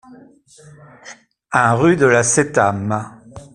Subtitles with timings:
[1.61, 2.87] un rUE DE LA CTAM